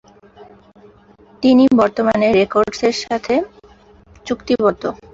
তিনি 1.43 1.63
বর্তমানে 1.79 2.27
রেকর্ডসের 2.39 2.95
সাথে 3.03 3.35
চুক্তিবদ্ধ। 4.25 4.83